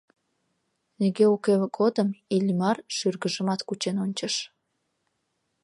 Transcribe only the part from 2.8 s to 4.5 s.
шӱргыжымат кучен ончыш.